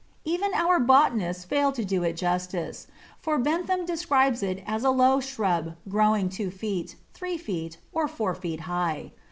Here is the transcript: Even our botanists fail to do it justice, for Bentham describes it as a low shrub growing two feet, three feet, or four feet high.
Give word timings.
Even 0.25 0.51
our 0.55 0.79
botanists 0.79 1.45
fail 1.45 1.71
to 1.73 1.85
do 1.85 2.01
it 2.01 2.13
justice, 2.13 2.87
for 3.19 3.37
Bentham 3.37 3.85
describes 3.85 4.41
it 4.41 4.63
as 4.65 4.83
a 4.83 4.89
low 4.89 5.19
shrub 5.19 5.75
growing 5.87 6.27
two 6.27 6.49
feet, 6.49 6.95
three 7.13 7.37
feet, 7.37 7.77
or 7.93 8.07
four 8.07 8.33
feet 8.33 8.61
high. 8.61 9.11